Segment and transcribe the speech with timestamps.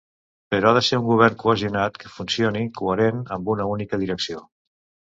[0.53, 4.47] Però ha de ser un govern cohesionat, que funcioni, coherent, amb una única direcció.